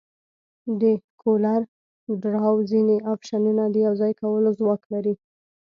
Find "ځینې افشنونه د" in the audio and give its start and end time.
2.71-3.75